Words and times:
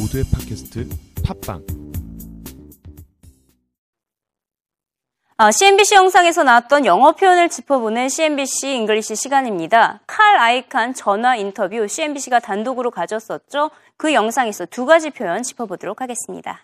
모두의 0.00 0.24
팟캐스트 0.32 0.88
팟빵 1.24 1.62
아, 5.36 5.50
CNBC 5.50 5.94
영상에서 5.94 6.42
나왔던 6.42 6.86
영어 6.86 7.12
표현을 7.12 7.48
짚어보는 7.48 8.08
CNBC 8.08 8.74
English 8.76 9.16
시간입니다. 9.16 10.00
칼 10.06 10.36
아이칸 10.36 10.94
전화 10.94 11.36
인터뷰 11.36 11.86
CNBC가 11.86 12.40
단독으로 12.40 12.90
가졌었죠. 12.90 13.70
그 13.96 14.12
영상에서 14.12 14.66
두 14.66 14.84
가지 14.84 15.10
표현 15.10 15.42
짚어보도록 15.42 16.00
하겠습니다. 16.02 16.60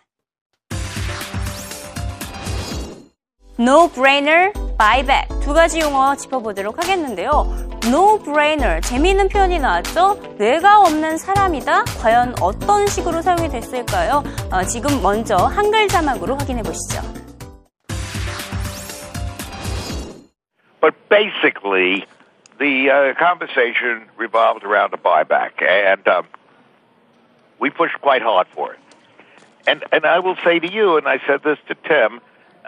no-brainer, 3.59 4.53
buyback 4.77 5.41
두 5.41 5.55
가지 5.55 5.81
용어 5.81 6.15
짚어보도록 6.17 6.79
하겠는데요. 6.79 7.66
No-brainer 7.89 8.81
재미있는 8.81 9.29
표현이 9.29 9.59
나왔죠? 9.59 10.15
뇌가 10.39 10.81
없는 10.83 11.17
사람이다. 11.19 11.85
과연 12.01 12.35
어떤 12.41 12.87
식으로 12.87 13.23
사용이 13.23 13.49
됐을까요? 13.49 14.23
어, 14.53 14.63
지금 14.65 15.01
먼저 15.03 15.37
한글 15.37 15.87
자막으로 15.89 16.37
확인해 16.37 16.63
보시죠. 16.63 17.01
But 20.81 20.95
basically, 21.09 22.07
the 22.59 22.91
uh, 22.91 23.15
conversation 23.19 24.09
revolved 24.17 24.65
around 24.65 24.95
a 24.95 24.99
buyback, 24.99 25.63
and 25.63 26.07
um, 26.07 26.27
we 27.59 27.71
pushed 27.71 28.01
quite 28.01 28.23
hard 28.23 28.47
for 28.55 28.73
it. 28.73 28.79
And 29.67 29.83
and 29.91 30.07
I 30.07 30.21
will 30.21 30.37
say 30.45 30.61
to 30.61 30.71
you, 30.71 30.97
and 30.97 31.09
I 31.09 31.19
said 31.27 31.43
this 31.43 31.59
to 31.67 31.75
Tim, 31.75 32.21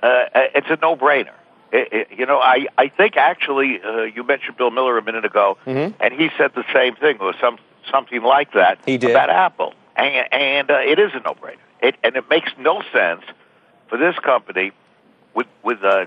uh, 0.03 0.25
it's 0.55 0.71
a 0.71 0.79
no-brainer. 0.83 1.35
It, 1.71 1.93
it, 1.93 2.09
you 2.19 2.27
know, 2.27 2.39
I 2.39 2.67
I 2.79 2.89
think 2.89 3.17
actually 3.17 3.81
uh, 3.83 4.03
you 4.03 4.25
mentioned 4.25 4.57
Bill 4.57 4.71
Miller 4.71 4.97
a 4.97 5.03
minute 5.03 5.25
ago, 5.25 5.59
and 6.01 6.15
he 6.15 6.31
said 6.39 6.53
the 6.55 6.65
same 6.73 6.97
thing 6.97 7.19
or 7.21 7.35
some 7.41 7.59
something 7.91 8.23
like 8.23 8.53
that 8.53 8.79
He 8.87 8.99
did. 8.99 9.11
about 9.11 9.31
Apple, 9.31 9.75
and 9.97 10.33
and 10.33 10.71
uh, 10.71 10.79
it 10.79 10.99
is 10.99 11.13
a 11.15 11.21
no-brainer. 11.21 11.57
It 11.83 11.97
and 12.03 12.17
it 12.17 12.29
makes 12.31 12.51
no 12.59 12.83
sense 12.93 13.23
for 13.89 13.99
this 13.99 14.19
company 14.19 14.73
with 15.35 15.47
with 15.63 15.83
uh, 15.85 16.07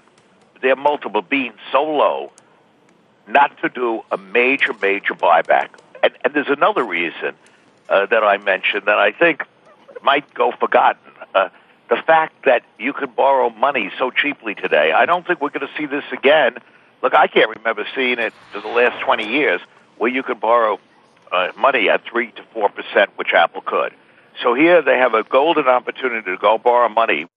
their 0.62 0.76
multiple 0.76 1.22
being 1.22 1.54
so 1.72 1.84
low 1.84 2.32
not 3.28 3.58
to 3.62 3.70
do 3.70 4.02
a 4.12 4.18
major, 4.18 4.74
major 4.82 5.14
buyback. 5.14 5.70
And, 6.04 6.14
and 6.24 6.34
there's 6.34 6.50
another 6.50 6.84
reason 6.84 7.36
uh, 7.90 8.06
that 8.08 8.24
I 8.24 8.38
mentioned 8.38 8.84
that 8.86 8.98
I 8.98 9.12
think 9.12 9.44
might 10.04 10.34
go 10.34 10.52
forgotten. 10.52 11.02
Uh, 11.34 11.50
the 11.92 12.02
fact 12.08 12.46
that 12.46 12.64
you 12.80 12.94
can 12.94 13.12
borrow 13.12 13.50
money 13.50 13.92
so 14.00 14.12
cheaply 14.12 14.56
today. 14.56 14.94
I 14.94 15.06
don't 15.06 15.28
think 15.28 15.42
we're 15.42 15.50
going 15.50 15.68
to 15.68 15.74
see 15.78 15.86
this 15.86 16.06
again. 16.14 16.56
Look, 17.04 17.14
I 17.14 17.28
can't 17.28 17.50
remember 17.58 17.86
seeing 17.94 18.18
it 18.18 18.34
for 18.54 18.62
the 18.62 18.70
last 18.70 19.04
20 19.04 19.28
years 19.28 19.60
where 19.98 20.10
you 20.10 20.24
could 20.24 20.40
borrow 20.40 20.80
uh, 21.34 21.50
money 21.58 21.90
at 21.90 22.06
3 22.06 22.32
to 22.32 22.44
4%, 22.56 23.08
which 23.18 23.34
Apple 23.34 23.60
could. 23.60 23.94
So 24.42 24.54
here 24.54 24.82
they 24.82 24.98
have 24.98 25.14
a 25.14 25.24
golden 25.24 25.68
opportunity 25.68 26.32
to 26.32 26.38
go 26.38 26.58
borrow 26.58 26.88
money 26.88 27.28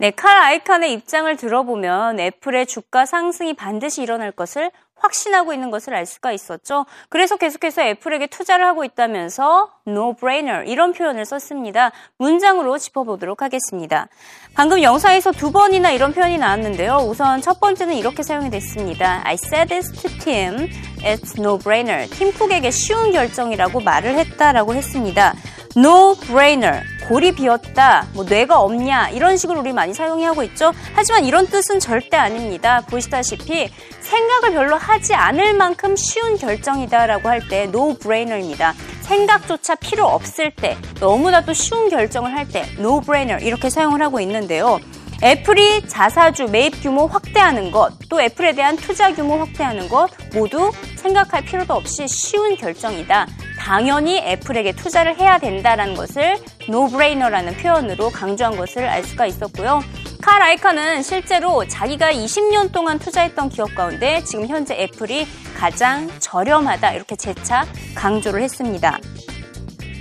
네, 0.00 0.10
칼 0.10 0.34
아이칸의 0.38 0.94
입장을 0.94 1.36
들어보면 1.36 2.20
애플의 2.20 2.64
주가 2.64 3.04
상승이 3.04 3.52
반드시 3.52 4.00
일어날 4.00 4.32
것을 4.32 4.70
확신하고 4.96 5.52
있는 5.52 5.70
것을 5.70 5.92
알 5.92 6.06
수가 6.06 6.32
있었죠. 6.32 6.86
그래서 7.10 7.36
계속해서 7.36 7.82
애플에게 7.82 8.26
투자를 8.28 8.64
하고 8.64 8.82
있다면서 8.82 9.68
no-brainer 9.86 10.66
이런 10.66 10.94
표현을 10.94 11.26
썼습니다. 11.26 11.92
문장으로 12.16 12.78
짚어보도록 12.78 13.42
하겠습니다. 13.42 14.08
방금 14.54 14.80
영상에서 14.80 15.32
두 15.32 15.52
번이나 15.52 15.90
이런 15.90 16.14
표현이 16.14 16.38
나왔는데요. 16.38 17.04
우선 17.06 17.42
첫 17.42 17.60
번째는 17.60 17.94
이렇게 17.94 18.22
사용이 18.22 18.48
됐습니다. 18.48 19.20
I 19.24 19.34
said 19.34 19.68
this 19.68 19.92
to 20.00 20.10
Tim. 20.18 20.70
It's 21.00 21.38
no-brainer. 21.38 22.08
팀 22.08 22.32
쿡에게 22.32 22.70
쉬운 22.70 23.12
결정이라고 23.12 23.80
말을 23.80 24.14
했다라고 24.14 24.72
했습니다. 24.72 25.34
no-brainer. 25.76 26.99
골이 27.10 27.32
비었다. 27.32 28.06
뭐 28.12 28.22
뇌가 28.22 28.60
없냐. 28.60 29.08
이런 29.08 29.36
식으로 29.36 29.58
우리 29.58 29.72
많이 29.72 29.92
사용하고 29.92 30.44
있죠. 30.44 30.72
하지만 30.94 31.24
이런 31.24 31.44
뜻은 31.48 31.80
절대 31.80 32.16
아닙니다. 32.16 32.82
보시다시피 32.88 33.68
생각을 33.98 34.52
별로 34.52 34.76
하지 34.76 35.14
않을 35.14 35.54
만큼 35.54 35.96
쉬운 35.96 36.38
결정이다라고 36.38 37.28
할 37.28 37.40
때 37.48 37.64
no-brainer입니다. 37.64 38.74
생각조차 39.00 39.74
필요 39.74 40.06
없을 40.06 40.52
때, 40.54 40.76
너무나도 41.00 41.52
쉬운 41.52 41.88
결정을 41.88 42.32
할 42.32 42.46
때 42.46 42.62
no-brainer 42.78 43.42
이렇게 43.42 43.70
사용을 43.70 44.00
하고 44.02 44.20
있는데요. 44.20 44.78
애플이 45.24 45.88
자사주 45.88 46.44
매입 46.44 46.80
규모 46.80 47.08
확대하는 47.08 47.72
것, 47.72 47.92
또 48.08 48.22
애플에 48.22 48.52
대한 48.52 48.76
투자 48.76 49.12
규모 49.12 49.36
확대하는 49.38 49.88
것 49.88 50.10
모두 50.32 50.70
생각할 50.96 51.44
필요도 51.44 51.74
없이 51.74 52.06
쉬운 52.06 52.56
결정이다. 52.56 53.26
당연히 53.60 54.16
애플에게 54.18 54.72
투자를 54.72 55.18
해야 55.20 55.38
된다라는 55.38 55.94
것을 55.94 56.38
no-brainer라는 56.68 57.58
표현으로 57.58 58.08
강조한 58.10 58.56
것을 58.56 58.88
알 58.88 59.04
수가 59.04 59.26
있었고요. 59.26 59.82
칼 60.22 60.42
아이카는 60.42 61.02
실제로 61.02 61.68
자기가 61.68 62.10
20년 62.10 62.72
동안 62.72 62.98
투자했던 62.98 63.50
기업 63.50 63.74
가운데 63.74 64.24
지금 64.24 64.46
현재 64.46 64.74
애플이 64.74 65.26
가장 65.56 66.10
저렴하다 66.18 66.92
이렇게 66.92 67.14
재차 67.16 67.66
강조를 67.94 68.42
했습니다. 68.42 68.98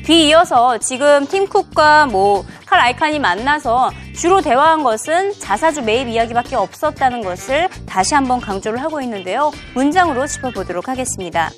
뒤이어서 0.06 0.78
지금 0.80 1.28
팀 1.28 1.48
쿡과 1.48 2.08
뭐 2.08 2.46
칼 2.70 2.80
아이칸이 2.82 3.18
만나서 3.18 3.90
주로 4.16 4.42
대화한 4.42 4.84
것은 4.84 5.34
자사주 5.40 5.82
매입 5.82 6.08
이야기밖에 6.08 6.56
없었다는 6.56 7.24
것을 7.24 7.68
다시 7.88 8.14
한번 8.14 8.40
강조를 8.40 8.80
하고 8.84 9.02
있는데요. 9.02 9.52
문장으로 9.74 10.28
짚어보도록 10.28 10.88
하겠습니다. 10.88 11.50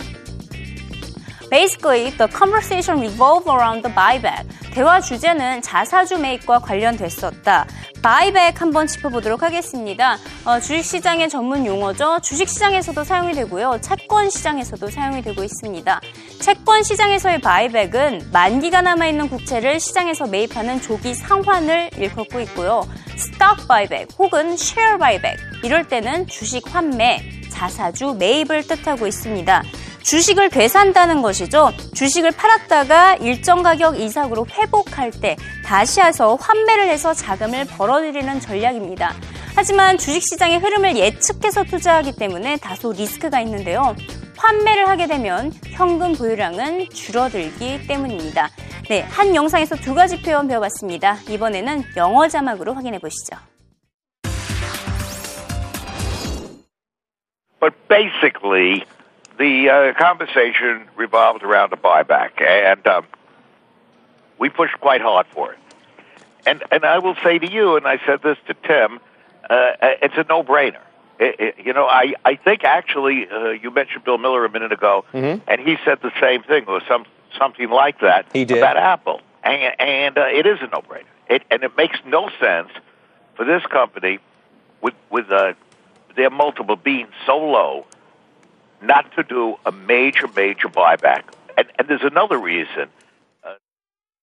Basically, 1.51 2.11
the 2.11 2.29
conversation 2.31 3.01
revolved 3.01 3.45
around 3.49 3.83
the 3.83 3.93
buyback. 3.93 4.47
대화 4.73 5.01
주제는 5.01 5.61
자사주 5.61 6.17
매입과 6.17 6.59
관련됐었다. 6.59 7.67
buyback 8.01 8.57
한번 8.57 8.87
짚어보도록 8.87 9.43
하겠습니다. 9.43 10.17
어, 10.45 10.61
주식시장의 10.61 11.27
전문 11.27 11.65
용어죠. 11.65 12.19
주식시장에서도 12.21 13.03
사용이 13.03 13.33
되고요. 13.33 13.79
채권 13.81 14.29
시장에서도 14.29 14.87
사용이 14.87 15.21
되고 15.23 15.43
있습니다. 15.43 15.99
채권 16.39 16.83
시장에서의 16.83 17.41
buyback은 17.41 18.29
만기가 18.31 18.81
남아있는 18.81 19.27
국채를 19.27 19.81
시장에서 19.81 20.27
매입하는 20.27 20.81
조기 20.81 21.13
상환을 21.13 21.89
일컫고 21.97 22.39
있고요. 22.39 22.87
stock 23.15 23.67
buyback 23.67 24.07
혹은 24.17 24.53
share 24.53 24.97
buyback 24.97 25.37
이럴 25.65 25.85
때는 25.85 26.27
주식 26.27 26.63
환매, 26.73 27.41
자사주 27.49 28.15
매입을 28.17 28.65
뜻하고 28.65 29.05
있습니다. 29.05 29.63
주식을 30.03 30.49
되산다는 30.49 31.21
것이죠. 31.21 31.71
주식을 31.93 32.31
팔았다가 32.31 33.15
일정 33.15 33.63
가격 33.63 33.99
이상으로 33.99 34.45
회복할 34.51 35.11
때 35.11 35.35
다시 35.65 36.01
해서 36.01 36.35
환매를 36.35 36.87
해서 36.87 37.13
자금을 37.13 37.65
벌어들이는 37.65 38.39
전략입니다. 38.39 39.13
하지만 39.55 39.97
주식시장의 39.97 40.59
흐름을 40.59 40.97
예측해서 40.97 41.63
투자하기 41.65 42.15
때문에 42.15 42.57
다소 42.57 42.93
리스크가 42.93 43.41
있는데요. 43.41 43.95
환매를 44.37 44.89
하게 44.89 45.07
되면 45.07 45.51
현금 45.67 46.13
보유량은 46.13 46.89
줄어들기 46.89 47.85
때문입니다. 47.87 48.49
네, 48.89 49.01
한 49.01 49.35
영상에서 49.35 49.75
두 49.75 49.93
가지 49.93 50.21
표현 50.21 50.47
배워봤습니다. 50.47 51.17
이번에는 51.29 51.83
영어 51.95 52.27
자막으로 52.27 52.73
확인해 52.73 52.97
보시죠. 52.97 53.37
But 57.59 57.75
basically, 57.87 58.83
the 59.41 59.69
uh, 59.69 59.93
conversation 59.93 60.87
revolved 60.95 61.41
around 61.41 61.73
a 61.73 61.75
buyback, 61.75 62.39
and 62.41 62.85
um, 62.85 63.07
we 64.37 64.49
pushed 64.49 64.79
quite 64.79 65.01
hard 65.01 65.25
for 65.31 65.51
it. 65.53 65.57
And 66.45 66.63
and 66.71 66.85
I 66.85 66.99
will 66.99 67.15
say 67.23 67.39
to 67.39 67.51
you, 67.51 67.75
and 67.75 67.87
I 67.87 67.99
said 68.05 68.21
this 68.21 68.37
to 68.47 68.53
Tim, 68.53 68.99
uh, 69.49 69.71
it's 69.81 70.13
a 70.15 70.25
no-brainer. 70.29 70.81
It, 71.19 71.39
it, 71.39 71.55
you 71.65 71.73
know, 71.73 71.85
I 71.87 72.13
I 72.23 72.35
think 72.35 72.63
actually 72.63 73.27
uh, 73.29 73.49
you 73.49 73.71
mentioned 73.71 74.03
Bill 74.03 74.19
Miller 74.19 74.45
a 74.45 74.49
minute 74.49 74.71
ago, 74.71 75.05
and 75.47 75.59
he 75.59 75.75
said 75.83 75.99
the 76.03 76.11
same 76.21 76.43
thing 76.43 76.65
or 76.67 76.79
some 76.87 77.05
something 77.35 77.69
like 77.69 77.99
that 78.01 78.27
He 78.33 78.45
did. 78.45 78.59
about 78.59 78.77
Apple, 78.77 79.21
and 79.43 79.73
and 79.79 80.17
uh, 80.19 80.25
it 80.25 80.45
is 80.45 80.59
a 80.61 80.67
no-brainer. 80.67 81.05
It 81.27 81.41
and 81.49 81.63
it 81.63 81.75
makes 81.75 81.97
no 82.05 82.29
sense 82.39 82.69
for 83.35 83.43
this 83.43 83.65
company 83.65 84.19
with 84.81 84.93
with 85.09 85.31
uh, 85.31 85.53
their 86.15 86.29
multiple 86.29 86.75
being 86.75 87.07
so 87.25 87.37
low 87.39 87.87
not 88.81 89.13
to 89.15 89.23
do 89.23 89.55
a 89.65 89.71
major, 89.71 90.27
major 90.27 90.67
buyback. 90.67 91.23
And, 91.57 91.67
and 91.77 91.87
there's 91.87 92.03
another 92.03 92.37
reason 92.37 92.89